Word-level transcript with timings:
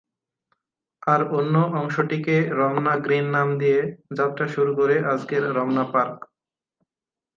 আর 1.07 1.21
অন্য 1.31 1.55
অংশটিকে 1.73 2.35
রমনা 2.59 2.93
গ্রিন 2.97 3.25
নাম 3.31 3.49
দিয়ে 3.57 3.79
যাত্রা 4.17 4.45
শুরু 4.47 4.71
করে 4.75 4.95
আজকের 5.05 5.43
রমনা 5.57 5.85
পার্ক। 5.93 6.17